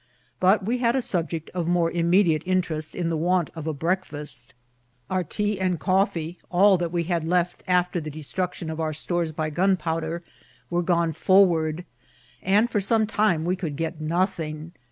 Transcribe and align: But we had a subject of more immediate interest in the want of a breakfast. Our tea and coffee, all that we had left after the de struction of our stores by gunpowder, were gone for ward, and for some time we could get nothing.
But 0.39 0.65
we 0.65 0.79
had 0.79 0.95
a 0.95 1.01
subject 1.03 1.51
of 1.53 1.67
more 1.67 1.91
immediate 1.91 2.41
interest 2.47 2.95
in 2.95 3.09
the 3.09 3.15
want 3.15 3.51
of 3.53 3.67
a 3.67 3.71
breakfast. 3.73 4.55
Our 5.11 5.23
tea 5.23 5.59
and 5.59 5.79
coffee, 5.79 6.39
all 6.49 6.75
that 6.79 6.91
we 6.91 7.03
had 7.03 7.23
left 7.23 7.63
after 7.67 8.01
the 8.01 8.09
de 8.09 8.21
struction 8.23 8.71
of 8.71 8.79
our 8.79 8.93
stores 8.93 9.31
by 9.31 9.51
gunpowder, 9.51 10.23
were 10.71 10.81
gone 10.81 11.13
for 11.13 11.45
ward, 11.45 11.85
and 12.41 12.67
for 12.67 12.81
some 12.81 13.05
time 13.05 13.45
we 13.45 13.55
could 13.55 13.75
get 13.75 14.01
nothing. 14.01 14.71